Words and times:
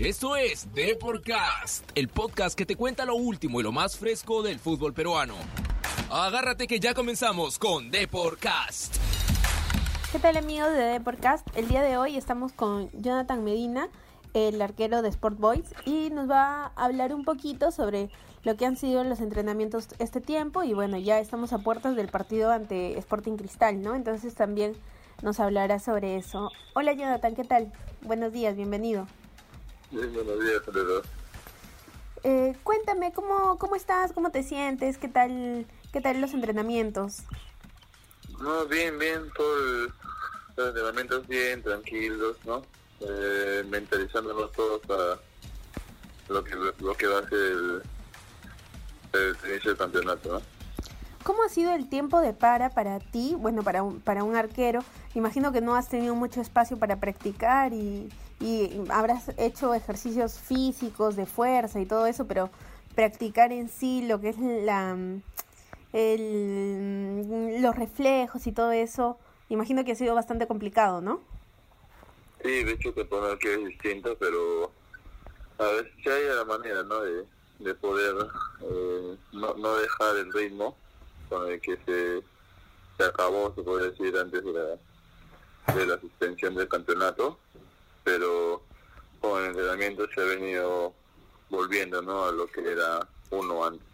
Esto 0.00 0.34
es 0.34 0.72
Deporcast, 0.72 1.90
el 1.94 2.08
podcast 2.08 2.56
que 2.56 2.64
te 2.64 2.74
cuenta 2.74 3.04
lo 3.04 3.16
último 3.16 3.60
y 3.60 3.62
lo 3.62 3.70
más 3.70 3.98
fresco 3.98 4.40
del 4.40 4.58
fútbol 4.58 4.94
peruano. 4.94 5.34
Agárrate 6.10 6.66
que 6.66 6.80
ya 6.80 6.94
comenzamos 6.94 7.58
con 7.58 7.90
Deporcast. 7.90 8.96
¿Qué 10.10 10.18
tal 10.18 10.38
amigos 10.38 10.72
de 10.72 10.84
Deporcast? 10.84 11.46
El 11.54 11.68
día 11.68 11.82
de 11.82 11.98
hoy 11.98 12.16
estamos 12.16 12.52
con 12.52 12.88
Jonathan 12.92 13.44
Medina, 13.44 13.90
el 14.32 14.62
arquero 14.62 15.02
de 15.02 15.10
Sport 15.10 15.38
Boys, 15.38 15.74
y 15.84 16.08
nos 16.08 16.30
va 16.30 16.72
a 16.74 16.84
hablar 16.86 17.12
un 17.12 17.26
poquito 17.26 17.70
sobre 17.70 18.08
lo 18.42 18.56
que 18.56 18.64
han 18.64 18.78
sido 18.78 19.04
los 19.04 19.20
entrenamientos 19.20 19.88
este 19.98 20.22
tiempo 20.22 20.62
y 20.62 20.72
bueno, 20.72 20.96
ya 20.96 21.18
estamos 21.18 21.52
a 21.52 21.58
puertas 21.58 21.94
del 21.94 22.08
partido 22.08 22.50
ante 22.52 22.96
Sporting 22.96 23.36
Cristal, 23.36 23.82
¿no? 23.82 23.94
Entonces 23.94 24.34
también 24.34 24.72
nos 25.20 25.40
hablará 25.40 25.78
sobre 25.78 26.16
eso. 26.16 26.50
Hola 26.72 26.94
Jonathan, 26.94 27.34
¿qué 27.34 27.44
tal? 27.44 27.70
Buenos 28.00 28.32
días, 28.32 28.56
bienvenido. 28.56 29.06
Buenos 29.90 30.40
días. 30.40 30.62
Eh, 32.22 32.56
cuéntame, 32.62 33.12
¿cómo, 33.12 33.58
¿cómo 33.58 33.76
estás? 33.76 34.12
¿Cómo 34.12 34.30
te 34.30 34.42
sientes? 34.42 34.98
¿Qué 34.98 35.08
tal, 35.08 35.66
qué 35.92 36.00
tal 36.00 36.20
los 36.20 36.32
entrenamientos? 36.32 37.22
No, 38.40 38.66
bien, 38.66 38.98
bien, 38.98 39.30
todo 39.34 39.88
los 40.56 40.68
entrenamientos 40.68 41.26
bien, 41.26 41.62
tranquilos, 41.62 42.36
¿no? 42.44 42.62
Eh, 43.00 43.64
mentalizándonos 43.68 44.52
todos 44.52 44.80
para 44.86 45.18
lo 46.28 46.44
que, 46.44 46.54
lo 46.54 46.94
que 46.94 47.06
va 47.06 47.20
a 47.20 47.28
ser 47.28 47.38
el, 47.38 47.82
el 49.14 49.36
inicio 49.50 49.70
del 49.70 49.78
campeonato, 49.78 50.32
¿no? 50.34 50.42
¿Cómo 51.24 51.42
ha 51.42 51.48
sido 51.48 51.72
el 51.74 51.88
tiempo 51.88 52.20
de 52.20 52.32
para 52.32 52.70
para 52.70 52.98
ti? 52.98 53.34
Bueno, 53.38 53.62
para 53.62 53.82
un, 53.82 54.00
para 54.00 54.24
un 54.24 54.36
arquero. 54.36 54.82
Imagino 55.14 55.52
que 55.52 55.60
no 55.60 55.74
has 55.74 55.88
tenido 55.88 56.14
mucho 56.14 56.40
espacio 56.40 56.78
para 56.78 56.96
practicar 56.96 57.72
y, 57.72 58.10
y 58.40 58.82
habrás 58.88 59.30
hecho 59.36 59.74
ejercicios 59.74 60.38
físicos 60.38 61.14
de 61.14 61.26
fuerza 61.26 61.78
y 61.80 61.86
todo 61.86 62.06
eso, 62.06 62.26
pero 62.26 62.50
practicar 62.94 63.52
en 63.52 63.68
sí 63.68 64.06
lo 64.06 64.20
que 64.20 64.30
es 64.30 64.38
la 64.38 64.96
los 65.92 67.74
reflejos 67.76 68.46
y 68.46 68.52
todo 68.52 68.70
eso, 68.72 69.18
imagino 69.48 69.84
que 69.84 69.92
ha 69.92 69.96
sido 69.96 70.14
bastante 70.14 70.46
complicado, 70.46 71.00
¿no? 71.00 71.20
Sí, 72.42 72.64
de 72.64 72.72
hecho 72.72 72.92
te 72.94 73.04
poner 73.04 73.38
que 73.38 73.54
es 73.54 73.64
distinto, 73.66 74.16
pero 74.18 74.70
a 75.58 75.64
ver 75.64 75.92
si 76.02 76.08
hay 76.08 76.28
la 76.28 76.44
manera, 76.44 76.82
¿no? 76.84 77.00
De, 77.00 77.24
de 77.58 77.74
poder 77.74 78.14
eh, 78.62 79.16
no, 79.32 79.54
no 79.54 79.76
dejar 79.76 80.16
el 80.16 80.32
ritmo 80.32 80.76
con 81.28 81.50
el 81.50 81.60
que 81.60 81.76
se, 81.84 82.22
se 82.96 83.04
acabó, 83.04 83.52
se 83.54 83.62
puede 83.62 83.90
decir, 83.90 84.16
antes 84.16 84.42
de 84.44 84.52
la, 84.52 85.74
de 85.74 85.86
la 85.86 86.00
suspensión 86.00 86.54
del 86.54 86.68
campeonato, 86.68 87.38
pero 88.04 88.62
con 89.20 89.42
el 89.42 89.48
entrenamiento 89.48 90.06
se 90.14 90.20
ha 90.20 90.24
venido 90.24 90.94
volviendo, 91.50 92.00
¿no? 92.02 92.24
A 92.24 92.32
lo 92.32 92.46
que 92.46 92.60
era 92.60 93.06
uno 93.30 93.64
antes. 93.64 93.86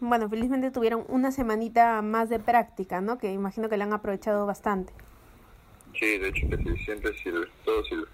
Bueno, 0.00 0.28
felizmente 0.30 0.70
tuvieron 0.70 1.04
una 1.08 1.30
semanita 1.30 2.00
más 2.00 2.30
de 2.30 2.38
práctica, 2.38 3.00
¿no? 3.00 3.18
Que 3.18 3.32
imagino 3.32 3.68
que 3.68 3.76
la 3.76 3.84
han 3.84 3.92
aprovechado 3.92 4.46
bastante. 4.46 4.92
Sí, 5.98 6.18
de 6.18 6.28
hecho 6.28 6.48
que 6.48 6.56
sí, 6.56 6.84
siempre 6.84 7.16
sirve, 7.18 7.46
todo 7.64 7.84
sirve. 7.84 8.06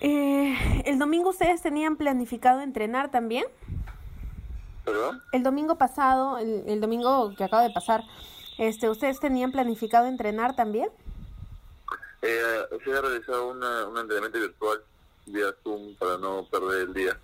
Eh, 0.00 0.82
¿El 0.84 0.98
domingo 0.98 1.30
ustedes 1.30 1.62
tenían 1.62 1.96
planificado 1.96 2.60
entrenar 2.60 3.10
también? 3.10 3.44
¿Perdón? 4.84 5.22
El 5.32 5.42
domingo 5.42 5.76
pasado, 5.76 6.38
el, 6.38 6.64
el, 6.66 6.80
domingo 6.80 7.34
que 7.36 7.44
acaba 7.44 7.62
de 7.62 7.70
pasar, 7.70 8.02
este, 8.58 8.90
¿ustedes 8.90 9.20
tenían 9.20 9.52
planificado 9.52 10.06
entrenar 10.06 10.56
también? 10.56 10.88
Eh, 12.22 12.62
se 12.84 12.92
ha 12.92 13.00
realizado 13.00 13.50
una, 13.50 13.86
un 13.86 13.98
entrenamiento 13.98 14.38
virtual 14.38 14.82
vía 15.26 15.54
Zoom 15.62 15.94
para 15.96 16.18
no 16.18 16.46
perder 16.50 16.88
el 16.88 16.94
día. 16.94 17.18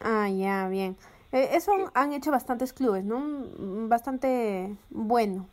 Ah, 0.00 0.28
ya, 0.30 0.68
bien. 0.68 0.96
Eh, 1.32 1.50
eso 1.52 1.72
sí. 1.76 1.84
han 1.94 2.12
hecho 2.12 2.30
bastantes 2.30 2.72
clubes, 2.72 3.04
¿no? 3.04 3.22
Bastante 3.88 4.74
bueno. 4.90 5.48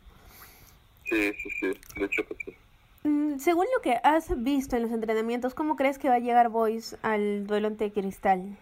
Sí, 1.04 1.32
sí, 1.42 1.50
sí, 1.60 1.80
de 1.96 2.04
hecho 2.04 2.26
que 2.26 2.36
sí. 2.44 2.56
Mm, 3.04 3.38
según 3.38 3.66
lo 3.74 3.82
que 3.82 3.98
has 4.02 4.42
visto 4.42 4.76
en 4.76 4.82
los 4.82 4.90
entrenamientos, 4.90 5.54
¿cómo 5.54 5.76
crees 5.76 5.98
que 5.98 6.08
va 6.08 6.16
a 6.16 6.20
llegar 6.20 6.48
Boys 6.48 6.96
al 7.02 7.46
duelo 7.46 7.68
ante 7.68 7.92
Cristal? 7.92 8.56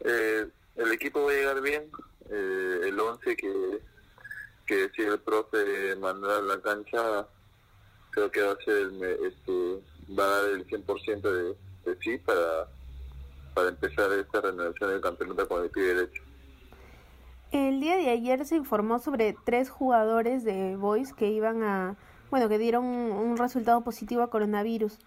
Eh, 0.00 0.46
el 0.76 0.92
equipo 0.92 1.24
va 1.24 1.32
a 1.32 1.34
llegar 1.34 1.60
bien. 1.60 1.90
Eh, 2.30 2.80
el 2.84 2.98
11 2.98 3.36
que, 3.36 3.80
que 4.66 4.76
decía 4.76 5.08
el 5.08 5.18
profe 5.20 5.96
mandar 5.96 6.30
a 6.30 6.42
la 6.42 6.60
cancha, 6.60 7.26
creo 8.12 8.30
que 8.30 8.42
va 8.42 8.52
a 8.52 8.56
ser 8.64 8.76
el, 8.76 9.02
este, 9.02 9.82
va 10.16 10.24
a 10.24 10.42
dar 10.42 10.50
el 10.50 10.66
100% 10.66 11.20
de, 11.20 11.90
de 11.90 11.98
sí 12.00 12.18
para, 12.18 12.68
para 13.54 13.68
empezar 13.70 14.12
esta 14.12 14.40
renovación 14.40 14.90
del 14.90 15.00
campeonato 15.00 15.48
con 15.48 15.64
el 15.64 15.70
pie 15.70 15.82
derecho. 15.82 16.22
El 17.50 17.80
día 17.80 17.96
de 17.96 18.08
ayer 18.08 18.46
se 18.46 18.56
informó 18.56 18.98
sobre 18.98 19.36
tres 19.44 19.68
jugadores 19.68 20.44
de 20.44 20.76
Boys 20.76 21.12
que 21.12 21.28
iban 21.28 21.62
a, 21.62 21.96
bueno, 22.30 22.48
que 22.48 22.58
dieron 22.58 22.84
un 22.84 23.36
resultado 23.36 23.82
positivo 23.82 24.22
a 24.22 24.30
coronavirus. 24.30 24.98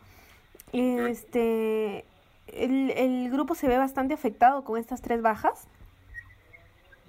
Este, 0.74 2.06
el, 2.48 2.92
el 2.92 3.32
grupo 3.32 3.56
se 3.56 3.68
ve 3.68 3.78
bastante 3.78 4.14
afectado 4.14 4.64
con 4.64 4.78
estas 4.78 5.02
tres 5.02 5.22
bajas. 5.22 5.68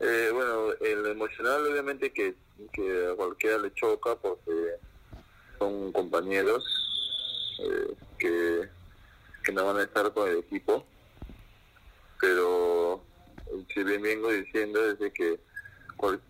Eh, 0.00 0.30
bueno, 0.32 0.72
el 0.80 1.06
emocional 1.06 1.66
obviamente 1.66 2.12
que, 2.12 2.34
que 2.72 3.08
a 3.12 3.16
cualquiera 3.16 3.58
le 3.58 3.72
choca 3.74 4.14
porque 4.16 4.65
son 5.58 5.92
compañeros 5.92 6.64
eh, 7.58 7.94
que, 8.18 8.68
que 9.44 9.52
no 9.52 9.66
van 9.66 9.78
a 9.78 9.82
estar 9.82 10.12
con 10.12 10.28
el 10.28 10.38
equipo, 10.38 10.84
pero 12.20 13.02
si 13.72 13.84
bien 13.84 14.02
vengo 14.02 14.30
diciendo 14.30 14.80
desde 14.80 15.12
que 15.12 15.40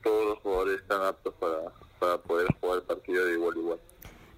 todos 0.02 0.26
los 0.26 0.38
jugadores 0.38 0.80
están 0.80 1.02
aptos 1.02 1.34
para, 1.34 1.58
para 1.98 2.18
poder 2.18 2.46
jugar 2.60 2.78
el 2.78 2.82
partido 2.84 3.26
de 3.26 3.32
igual 3.32 3.56
a 3.56 3.58
igual. 3.58 3.80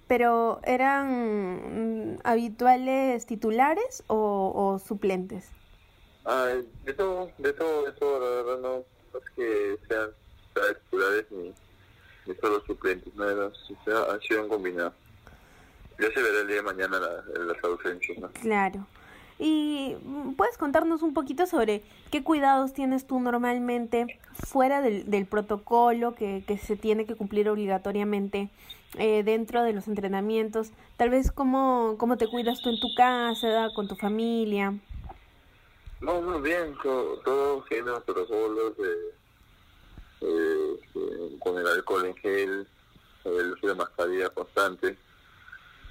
¿Pero 0.06 0.60
eran 0.65 2.19
habituales 2.25 3.26
titulares 3.26 4.03
o, 4.06 4.53
o 4.55 4.78
suplentes? 4.78 5.50
Ah, 6.25 6.55
de 6.84 6.94
todo, 6.94 7.31
de 7.38 7.53
todo, 7.53 7.84
de 7.84 7.93
todo, 7.93 8.20
la 8.20 8.43
verdad 8.43 8.60
no, 8.60 8.84
no 9.12 9.19
es 9.19 9.31
que 9.37 9.78
sean 9.87 10.10
titulares 10.55 11.26
ni, 11.31 11.55
ni 12.28 12.34
solo 12.37 12.62
suplentes, 12.66 13.15
no 13.15 13.25
sea, 13.84 14.12
han 14.12 14.21
sido 14.21 14.43
un 14.43 14.49
combinado. 14.49 14.93
Ya 15.99 16.12
se 16.12 16.22
verá 16.22 16.41
el 16.41 16.47
día 16.47 16.56
de 16.56 16.62
mañana 16.62 17.00
la, 17.00 17.44
las 17.44 17.65
ausencias, 17.65 18.19
¿no? 18.19 18.28
Claro. 18.33 18.87
¿Y 19.39 19.97
puedes 20.37 20.59
contarnos 20.59 21.03
un 21.03 21.15
poquito 21.15 21.47
sobre 21.47 21.83
qué 22.11 22.22
cuidados 22.22 22.72
tienes 22.72 23.06
tú 23.06 23.21
normalmente 23.21 24.19
fuera 24.34 24.81
del, 24.81 25.09
del 25.11 25.27
protocolo 25.27 26.15
que, 26.15 26.44
que, 26.47 26.59
se 26.59 26.77
tiene 26.77 27.06
que 27.06 27.15
cumplir 27.15 27.49
obligatoriamente 27.49 28.50
eh, 28.99 29.22
dentro 29.22 29.62
de 29.62 29.72
los 29.72 29.88
entrenamientos? 29.88 30.72
Tal 30.97 31.11
vez 31.11 31.33
cómo, 31.33 31.97
cómo 31.99 32.17
te 32.17 32.27
cuidas 32.27 32.61
tú 32.61 32.69
en 32.69 32.81
tu 32.81 32.88
casa, 32.97 33.69
con 33.75 33.88
tu 33.88 33.94
familia. 33.97 34.75
No, 36.00 36.21
muy 36.21 36.41
bien, 36.43 36.77
todo, 36.83 37.19
todo 37.21 37.65
tiene 37.69 37.91
protocolos 38.05 38.77
de, 38.77 38.93
eh, 38.93 39.15
eh, 40.21 40.68
con 41.38 41.59
el 41.59 41.66
alcohol 41.66 42.06
en 42.06 42.16
gel, 42.16 42.66
el 43.25 43.53
uso 43.53 43.66
de 43.66 43.75
mascarilla 43.75 44.31
constante. 44.31 44.97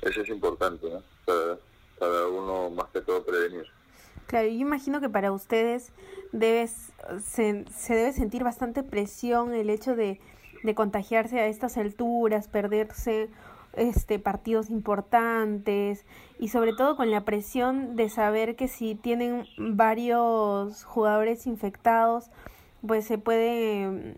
Eso 0.02 0.22
es 0.22 0.30
importante, 0.30 0.90
¿no? 0.90 1.04
Para, 1.26 2.28
uno 2.28 2.70
más 2.70 2.88
que 2.88 3.02
todo 3.02 3.24
prevenir. 3.24 3.66
Claro, 4.28 4.48
yo 4.48 4.54
imagino 4.54 5.02
que 5.02 5.10
para 5.10 5.32
ustedes 5.32 5.92
debes, 6.32 6.92
se, 7.24 7.66
se 7.76 7.96
debe 7.96 8.14
sentir 8.14 8.44
bastante 8.44 8.84
presión 8.84 9.54
el 9.54 9.70
hecho 9.70 9.96
de, 9.96 10.20
de 10.64 10.76
contagiarse 10.76 11.40
a 11.40 11.48
estas 11.48 11.78
alturas, 11.78 12.48
perderse 12.48 13.30
este 13.74 14.20
partidos 14.20 14.70
importantes 14.70 16.06
y 16.40 16.50
sobre 16.50 16.74
todo 16.74 16.96
con 16.96 17.12
la 17.12 17.26
presión 17.26 17.96
de 17.96 18.10
saber 18.10 18.56
que 18.56 18.68
si 18.68 18.96
tienen 18.96 19.46
varios 19.58 20.84
jugadores 20.84 21.48
infectados, 21.48 22.30
pues 22.86 23.06
se 23.06 23.18
puede 23.18 24.16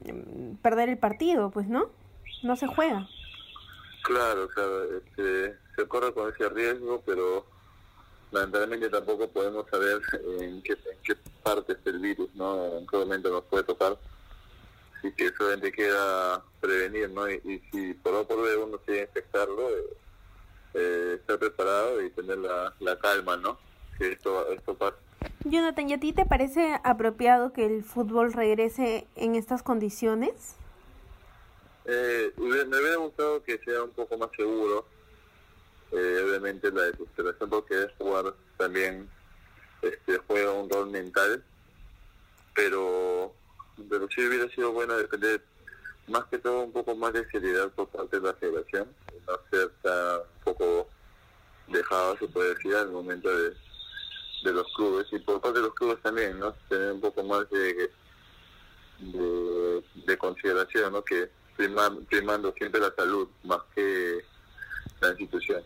perder 0.61 0.89
el 0.89 0.97
partido, 0.97 1.51
pues 1.51 1.67
no, 1.67 1.89
no 2.43 2.55
se 2.55 2.67
juega. 2.67 3.07
Claro, 4.03 4.47
claro, 4.49 4.97
este, 4.97 5.55
se 5.75 5.87
corre 5.87 6.13
con 6.13 6.33
ese 6.33 6.49
riesgo, 6.49 7.01
pero 7.05 7.45
lamentablemente 8.31 8.89
tampoco 8.89 9.27
podemos 9.29 9.65
saber 9.69 10.01
en 10.39 10.61
qué, 10.61 10.73
en 10.73 11.01
qué 11.03 11.15
parte 11.43 11.73
está 11.73 11.89
el 11.89 11.99
virus, 11.99 12.29
¿no? 12.35 12.77
En 12.77 12.87
qué 12.87 12.97
momento 12.97 13.29
nos 13.29 13.43
puede 13.45 13.63
tocar. 13.63 13.97
Así 14.97 15.11
que 15.13 15.31
solamente 15.31 15.71
queda 15.71 16.43
prevenir, 16.59 17.09
¿no? 17.09 17.29
Y, 17.29 17.61
si 17.71 17.93
por 17.95 18.13
lo 18.13 18.27
por 18.27 18.41
ver 18.41 18.57
uno 18.57 18.77
quiere 18.79 19.03
infectarlo, 19.03 19.69
eh, 20.73 21.15
estar 21.15 21.39
preparado 21.39 22.01
y 22.01 22.09
tener 22.11 22.37
la, 22.37 22.73
la 22.79 22.99
calma, 22.99 23.37
¿no? 23.37 23.57
Que 23.97 24.13
esto, 24.13 24.51
esto 24.51 24.73
pasa. 24.75 24.97
Jonathan, 25.69 25.89
¿y 25.89 25.93
a 25.93 25.99
ti 25.99 26.13
te 26.13 26.25
parece 26.25 26.79
apropiado 26.83 27.53
que 27.53 27.63
el 27.63 27.83
fútbol 27.83 28.33
regrese 28.33 29.05
en 29.15 29.35
estas 29.35 29.61
condiciones? 29.61 30.55
Eh, 31.85 32.33
me 32.37 32.65
hubiera 32.65 32.95
gustado 32.95 33.43
que 33.43 33.59
sea 33.59 33.83
un 33.83 33.91
poco 33.91 34.17
más 34.17 34.31
seguro, 34.35 34.87
eh, 35.91 36.23
obviamente 36.25 36.71
la 36.71 36.85
desesperación 36.85 37.51
porque 37.51 37.83
es 37.83 37.91
jugar 37.99 38.33
también 38.57 39.07
este, 39.83 40.17
juega 40.25 40.53
un 40.53 40.67
rol 40.71 40.89
mental, 40.89 41.43
pero, 42.55 43.31
pero 43.91 44.07
sí 44.09 44.25
hubiera 44.25 44.49
sido 44.49 44.71
bueno 44.71 44.97
depender 44.97 45.43
más 46.07 46.25
que 46.31 46.39
todo 46.39 46.63
un 46.63 46.71
poco 46.71 46.95
más 46.95 47.13
de 47.13 47.29
seriedad 47.29 47.69
por 47.73 47.89
parte 47.89 48.19
de 48.19 48.25
la 48.25 48.33
federación, 48.33 48.87
no 49.27 49.33
ser 49.51 49.69
tan 49.83 50.17
un 50.17 50.43
poco 50.45 50.87
dejado, 51.67 52.17
se 52.17 52.27
puede 52.27 52.55
decir, 52.55 52.73
al 52.73 52.89
momento 52.89 53.29
de, 53.29 53.53
de 54.43 54.53
los 54.53 54.67
clubes 54.75 55.07
y 55.11 55.19
por 55.19 55.41
parte 55.41 55.59
de 55.59 55.65
los 55.65 55.73
clubes 55.75 56.01
también, 56.01 56.39
¿no? 56.39 56.53
Tener 56.69 56.93
un 56.93 57.01
poco 57.01 57.23
más 57.23 57.49
de, 57.49 57.91
de, 58.99 60.17
consideración, 60.17 60.93
¿no? 60.93 61.03
Que 61.03 61.29
primando 61.55 62.53
siempre 62.53 62.79
la 62.79 62.93
salud 62.95 63.27
más 63.43 63.59
que 63.75 64.21
la 65.01 65.09
institución. 65.09 65.63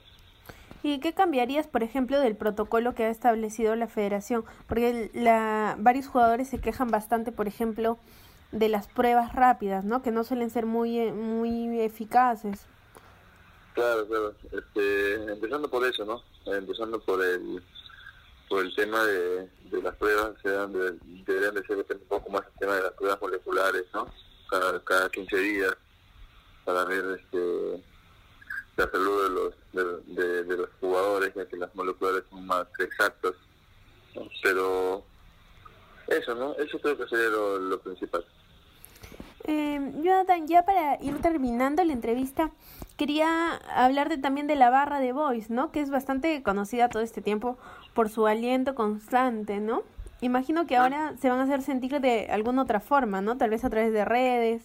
¿Y 0.81 0.99
qué 0.99 1.13
cambiarías, 1.13 1.67
por 1.67 1.81
ejemplo, 1.81 2.19
del 2.19 2.35
protocolo 2.35 2.93
que 2.93 3.05
ha 3.05 3.09
establecido 3.09 3.75
la 3.75 3.87
federación? 3.87 4.43
Porque 4.67 5.09
la, 5.13 5.75
varios 5.79 6.07
jugadores 6.07 6.49
se 6.49 6.59
quejan 6.59 6.89
bastante, 6.89 7.31
por 7.31 7.47
ejemplo, 7.47 7.97
de 8.51 8.67
las 8.67 8.87
pruebas 8.87 9.33
rápidas, 9.33 9.85
¿no? 9.85 10.01
Que 10.01 10.11
no 10.11 10.25
suelen 10.25 10.49
ser 10.49 10.65
muy, 10.65 11.11
muy 11.11 11.79
eficaces. 11.79 12.65
Claro, 13.73 14.05
claro. 14.07 14.35
Este, 14.51 15.31
empezando 15.31 15.69
por 15.69 15.85
eso, 15.85 16.05
¿no? 16.05 16.21
Empezando 16.53 16.99
por 16.99 17.23
el 17.23 17.63
por 18.49 18.63
el 18.63 18.75
tema 18.75 19.03
de, 19.05 19.47
de 19.71 19.81
las 19.81 19.95
pruebas, 19.95 20.33
se 20.41 20.49
deberían 20.49 21.55
de 21.55 21.63
ser 21.65 21.77
un 21.77 22.07
poco 22.07 22.29
más 22.29 22.43
el 22.53 22.59
tema 22.59 22.75
de 22.75 22.83
las 22.83 22.93
pruebas 22.93 23.21
moleculares, 23.21 23.85
¿no? 23.93 24.07
Cada, 24.49 24.83
cada 24.83 25.09
15 25.09 25.37
días 25.37 25.75
para 26.65 26.85
ver 26.85 27.19
este 27.19 27.83
la 28.75 28.89
salud 28.89 29.23
de 29.23 29.29
los 29.29 30.05
de, 30.15 30.43
de, 30.43 30.57
los 30.57 30.69
jugadores, 30.79 31.33
ya 31.35 31.47
que 31.47 31.57
las 31.57 31.73
moleculares 31.75 32.23
son 32.29 32.45
más 32.45 32.65
exactas. 32.79 33.33
Pero 34.41 35.03
eso, 36.07 36.35
¿no? 36.35 36.55
Eso 36.55 36.79
creo 36.79 36.97
que 36.97 37.07
sería 37.07 37.29
lo, 37.29 37.59
lo 37.59 37.79
principal. 37.79 38.25
Eh, 39.45 39.91
Jonathan, 40.01 40.47
ya 40.47 40.65
para 40.65 41.01
ir 41.01 41.21
terminando 41.21 41.83
la 41.83 41.93
entrevista, 41.93 42.51
quería 42.97 43.57
hablarte 43.75 44.17
también 44.17 44.47
de 44.47 44.55
la 44.55 44.69
barra 44.69 44.99
de 44.99 45.11
Voice, 45.11 45.51
¿no? 45.53 45.71
Que 45.71 45.81
es 45.81 45.89
bastante 45.89 46.41
conocida 46.43 46.89
todo 46.89 47.03
este 47.03 47.21
tiempo 47.21 47.57
por 47.93 48.09
su 48.09 48.27
aliento 48.27 48.75
constante, 48.75 49.59
¿no? 49.59 49.83
Imagino 50.21 50.65
que 50.65 50.77
ahora 50.77 51.15
se 51.19 51.29
van 51.29 51.39
a 51.39 51.43
hacer 51.43 51.61
sentir 51.61 51.99
de 51.99 52.27
alguna 52.29 52.63
otra 52.63 52.79
forma, 52.79 53.21
¿no? 53.21 53.37
Tal 53.37 53.49
vez 53.49 53.63
a 53.65 53.69
través 53.69 53.91
de 53.91 54.05
redes. 54.05 54.63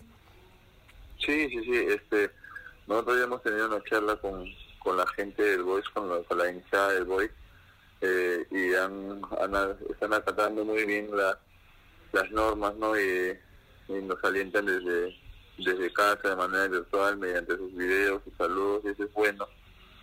Sí, 1.18 1.48
sí, 1.48 1.64
sí. 1.64 1.74
Este, 1.88 2.30
nosotros 2.86 3.18
ya 3.18 3.24
hemos 3.24 3.42
tenido 3.42 3.66
una 3.66 3.82
charla 3.84 4.16
con, 4.16 4.44
con 4.78 4.96
la 4.96 5.06
gente 5.08 5.42
del 5.42 5.62
Voice, 5.62 5.88
con 5.92 6.08
la, 6.08 6.22
con 6.22 6.38
la 6.38 6.50
hinchada 6.50 6.92
del 6.92 7.04
Voice, 7.04 7.34
eh, 8.00 8.46
y 8.50 8.74
han, 8.74 9.20
están 9.90 10.12
acatando 10.12 10.64
muy 10.64 10.84
bien 10.86 11.08
la, 11.16 11.38
las 12.12 12.30
normas, 12.30 12.74
¿no? 12.76 12.98
Y, 12.98 13.36
y 13.88 13.92
nos 14.02 14.22
alientan 14.22 14.66
desde, 14.66 15.16
desde 15.58 15.92
casa 15.92 16.28
de 16.28 16.36
manera 16.36 16.68
virtual 16.68 17.16
mediante 17.16 17.56
sus 17.56 17.74
videos, 17.74 18.22
sus 18.22 18.34
saludos, 18.34 18.82
y 18.84 18.88
eso 18.90 19.04
es 19.04 19.12
bueno 19.12 19.46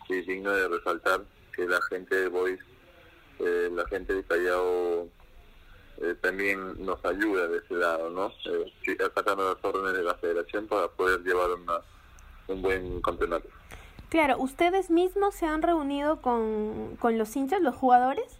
y 0.10 0.22
digno 0.22 0.52
de 0.52 0.68
resaltar 0.68 1.22
que 1.54 1.68
la 1.68 1.82
gente 1.90 2.16
de 2.16 2.28
Voice, 2.28 2.64
eh, 3.40 3.70
la 3.74 3.88
gente 3.88 4.14
de 4.14 4.24
Callao 4.24 5.08
eh, 6.02 6.16
también 6.22 6.86
nos 6.86 7.04
ayuda 7.06 7.48
de 7.48 7.60
ese 7.60 7.76
lado, 7.76 8.10
¿no? 8.10 8.34
Eh, 8.52 8.98
acatando 9.06 9.54
las 9.54 9.64
órdenes 9.64 9.98
de 9.98 10.04
la 10.04 10.16
federación 10.16 10.68
para 10.68 10.88
poder 10.88 11.22
llevar 11.22 11.52
una, 11.52 11.82
un 12.48 12.62
buen 12.62 13.02
campeonato. 13.02 13.48
Claro, 14.10 14.38
¿ustedes 14.38 14.90
mismos 14.90 15.36
se 15.36 15.46
han 15.46 15.62
reunido 15.62 16.22
con, 16.22 16.96
con 16.98 17.18
los 17.18 17.36
hinchas, 17.36 17.62
los 17.62 17.76
jugadores? 17.76 18.40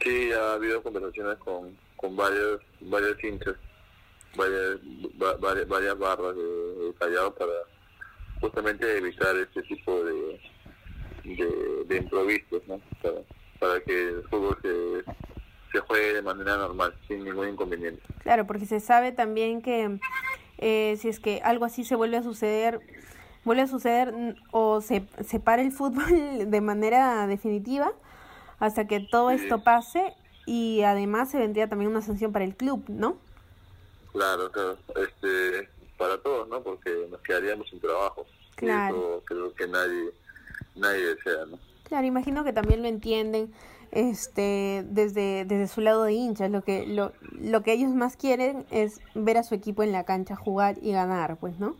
Sí, 0.00 0.32
ha 0.32 0.54
habido 0.54 0.82
conversaciones 0.82 1.38
con, 1.38 1.76
con 1.96 2.16
varios, 2.16 2.60
varios 2.80 3.22
hinchas 3.22 3.56
varias, 4.36 4.78
varias, 5.68 5.98
barras 5.98 6.36
de, 6.36 6.94
Callao 6.98 7.34
para 7.34 7.52
justamente 8.40 8.98
evitar 8.98 9.36
este 9.36 9.62
tipo 9.62 10.04
de, 10.04 10.40
de, 11.24 11.84
de 11.86 11.96
improvisos, 11.96 12.62
¿no? 12.66 12.80
Para, 13.02 13.20
que 13.84 14.08
el 14.08 14.22
fútbol 14.24 14.58
se, 14.62 15.04
se 15.72 15.80
juegue 15.80 16.14
de 16.14 16.22
manera 16.22 16.56
normal, 16.56 16.94
sin 17.06 17.24
ningún 17.24 17.48
inconveniente. 17.48 18.02
Claro, 18.22 18.46
porque 18.46 18.66
se 18.66 18.80
sabe 18.80 19.12
también 19.12 19.62
que 19.62 19.98
eh, 20.58 20.96
si 20.98 21.08
es 21.08 21.20
que 21.20 21.40
algo 21.42 21.64
así 21.64 21.84
se 21.84 21.94
vuelve 21.94 22.16
a 22.16 22.22
suceder, 22.22 22.80
vuelve 23.44 23.62
a 23.62 23.66
suceder 23.66 24.14
o 24.50 24.80
se, 24.80 25.06
se 25.24 25.40
para 25.40 25.62
el 25.62 25.72
fútbol 25.72 26.04
de 26.50 26.60
manera 26.60 27.26
definitiva 27.26 27.92
hasta 28.58 28.86
que 28.86 29.00
todo 29.00 29.30
esto 29.30 29.64
pase 29.64 30.14
y 30.46 30.82
además 30.82 31.30
se 31.30 31.38
vendría 31.38 31.68
también 31.68 31.90
una 31.90 32.02
sanción 32.02 32.32
para 32.32 32.44
el 32.44 32.56
club, 32.56 32.84
¿no? 32.88 33.18
Claro, 34.12 34.50
claro. 34.50 34.76
Este, 34.96 35.68
para 35.96 36.18
todos, 36.18 36.48
¿no? 36.48 36.62
Porque 36.62 37.06
nos 37.10 37.20
quedaríamos 37.20 37.68
sin 37.68 37.80
trabajo. 37.80 38.26
Claro. 38.56 39.22
creo 39.24 39.54
que 39.54 39.66
nadie, 39.66 40.10
nadie 40.74 41.14
desea, 41.14 41.46
¿no? 41.46 41.58
Claro, 41.90 42.06
imagino 42.06 42.44
que 42.44 42.52
también 42.52 42.82
lo 42.82 42.88
entienden 42.88 43.52
este 43.90 44.84
desde 44.88 45.44
desde 45.44 45.66
su 45.66 45.80
lado 45.80 46.04
de 46.04 46.12
hinchas 46.12 46.48
lo 46.48 46.62
que 46.62 46.86
lo, 46.86 47.12
lo 47.32 47.64
que 47.64 47.72
ellos 47.72 47.92
más 47.92 48.16
quieren 48.16 48.64
es 48.70 49.00
ver 49.16 49.36
a 49.38 49.42
su 49.42 49.56
equipo 49.56 49.82
en 49.82 49.90
la 49.90 50.04
cancha 50.04 50.36
jugar 50.36 50.76
y 50.80 50.92
ganar 50.92 51.36
pues 51.38 51.58
no 51.58 51.74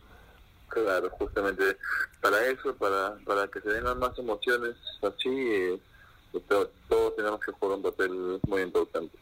claro 0.67 1.09
justamente 1.11 1.77
para 2.21 2.45
eso 2.47 2.75
para 2.75 3.15
para 3.25 3.47
que 3.47 3.61
se 3.61 3.69
den 3.69 3.85
más 4.01 4.19
emociones 4.19 4.75
así 5.03 5.29
eh, 5.31 5.81
todos 6.49 7.15
tenemos 7.15 7.39
que 7.39 7.53
jugar 7.53 7.77
un 7.77 7.83
papel 7.85 8.41
muy 8.49 8.63
importante 8.63 9.17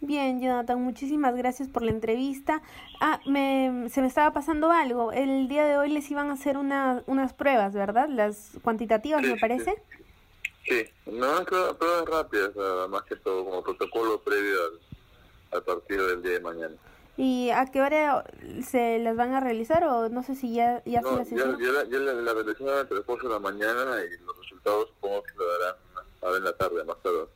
Bien, 0.00 0.38
Jonathan, 0.38 0.82
muchísimas 0.82 1.34
gracias 1.34 1.66
por 1.68 1.82
la 1.82 1.90
entrevista. 1.90 2.60
Ah, 3.00 3.20
me, 3.24 3.88
se 3.88 4.02
me 4.02 4.06
estaba 4.06 4.34
pasando 4.34 4.70
algo. 4.70 5.12
El 5.12 5.48
día 5.48 5.64
de 5.64 5.78
hoy 5.78 5.88
les 5.88 6.10
iban 6.10 6.28
a 6.28 6.34
hacer 6.34 6.58
una, 6.58 7.02
unas 7.06 7.32
pruebas, 7.32 7.72
¿verdad? 7.72 8.10
Las 8.10 8.50
cuantitativas, 8.62 9.22
me 9.22 9.38
parece. 9.38 9.70
Sí, 9.70 10.03
no, 11.06 11.44
pruebas 11.44 12.04
rápidas, 12.06 12.50
más 12.88 13.02
que 13.02 13.16
todo, 13.16 13.44
como 13.44 13.62
protocolo 13.62 14.20
previo 14.20 14.56
al, 15.52 15.62
partido 15.62 16.08
del 16.08 16.22
día 16.22 16.32
de 16.32 16.40
mañana. 16.40 16.74
¿Y 17.16 17.50
a 17.50 17.66
qué 17.66 17.80
hora 17.80 18.24
se 18.66 18.98
las 18.98 19.16
van 19.16 19.34
a 19.34 19.40
realizar 19.40 19.84
o 19.84 20.08
no 20.08 20.24
sé 20.24 20.34
si 20.34 20.52
ya, 20.52 20.82
ya 20.84 21.00
se 21.00 21.12
las 21.12 21.26
hicieron? 21.26 21.60
Ya, 21.60 21.84
ya, 21.88 21.98
la, 21.98 22.12
la 22.12 22.34
realizaron 22.34 22.80
entre 22.80 22.96
las 22.96 23.06
de 23.06 23.28
la 23.28 23.38
mañana 23.38 24.02
y 24.02 24.24
los 24.24 24.36
resultados 24.36 24.88
supongo 24.88 25.22
que 25.22 25.32
lo 25.36 25.44
darán 25.46 25.76
a 26.22 26.36
en 26.36 26.44
la 26.44 26.52
tarde, 26.54 26.84
más 26.84 26.96
tarde. 27.02 27.26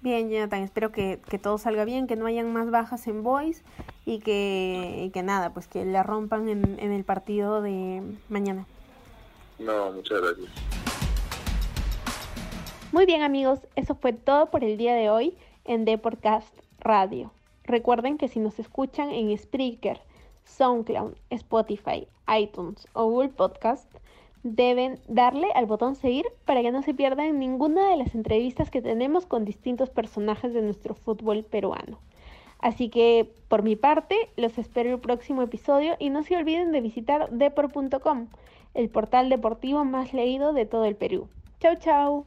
Bien, 0.00 0.30
Jonathan, 0.30 0.62
espero 0.62 0.92
que, 0.92 1.20
que, 1.28 1.38
todo 1.38 1.58
salga 1.58 1.84
bien, 1.84 2.06
que 2.06 2.16
no 2.16 2.26
hayan 2.26 2.52
más 2.52 2.70
bajas 2.70 3.06
en 3.06 3.22
Boys 3.22 3.62
y 4.04 4.20
que, 4.20 5.10
que 5.12 5.22
nada, 5.22 5.52
pues 5.52 5.66
que 5.66 5.84
la 5.84 6.02
rompan 6.02 6.48
en, 6.48 6.78
en 6.78 6.92
el 6.92 7.04
partido 7.04 7.62
de 7.62 8.02
mañana. 8.28 8.66
No, 9.58 9.92
muchas 9.92 10.20
gracias. 10.20 10.73
Muy 12.94 13.06
bien 13.06 13.22
amigos, 13.22 13.58
eso 13.74 13.96
fue 13.96 14.12
todo 14.12 14.52
por 14.52 14.62
el 14.62 14.76
día 14.76 14.94
de 14.94 15.10
hoy 15.10 15.36
en 15.64 15.84
Deportcast 15.84 16.56
Radio. 16.78 17.32
Recuerden 17.64 18.18
que 18.18 18.28
si 18.28 18.38
nos 18.38 18.60
escuchan 18.60 19.10
en 19.10 19.36
Spreaker, 19.36 20.00
SoundCloud, 20.44 21.14
Spotify, 21.30 22.06
iTunes 22.38 22.86
o 22.92 23.06
Google 23.06 23.30
Podcast, 23.30 23.92
deben 24.44 25.00
darle 25.08 25.48
al 25.56 25.66
botón 25.66 25.96
seguir 25.96 26.24
para 26.44 26.62
que 26.62 26.70
no 26.70 26.82
se 26.82 26.94
pierdan 26.94 27.40
ninguna 27.40 27.90
de 27.90 27.96
las 27.96 28.14
entrevistas 28.14 28.70
que 28.70 28.80
tenemos 28.80 29.26
con 29.26 29.44
distintos 29.44 29.90
personajes 29.90 30.54
de 30.54 30.62
nuestro 30.62 30.94
fútbol 30.94 31.42
peruano. 31.42 31.98
Así 32.60 32.90
que 32.90 33.28
por 33.48 33.64
mi 33.64 33.74
parte, 33.74 34.14
los 34.36 34.56
espero 34.56 34.90
el 34.90 35.00
próximo 35.00 35.42
episodio 35.42 35.96
y 35.98 36.10
no 36.10 36.22
se 36.22 36.36
olviden 36.36 36.70
de 36.70 36.80
visitar 36.80 37.28
depor.com, 37.32 38.28
el 38.74 38.88
portal 38.88 39.30
deportivo 39.30 39.84
más 39.84 40.14
leído 40.14 40.52
de 40.52 40.64
todo 40.64 40.84
el 40.84 40.94
Perú. 40.94 41.26
Chau 41.58 41.74
chau. 41.74 42.24